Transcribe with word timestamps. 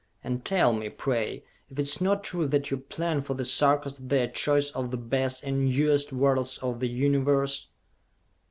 And 0.23 0.43
tell 0.43 0.73
me, 0.73 0.89
pray, 0.89 1.43
if 1.69 1.77
it 1.77 1.83
is 1.83 2.01
not 2.01 2.23
true 2.23 2.47
that 2.47 2.71
you 2.71 2.77
plan 2.77 3.21
for 3.21 3.35
the 3.35 3.45
Sarkas 3.45 3.99
their 3.99 4.27
choice 4.27 4.71
of 4.71 4.89
the 4.89 4.97
best 4.97 5.43
and 5.43 5.65
newest 5.69 6.11
worlds 6.11 6.57
of 6.57 6.79
the 6.79 6.89
Universe?" 6.89 7.67